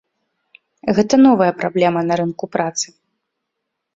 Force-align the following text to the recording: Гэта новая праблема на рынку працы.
Гэта 0.99 1.15
новая 1.25 1.49
праблема 1.59 2.01
на 2.11 2.17
рынку 2.21 2.45
працы. 2.57 2.87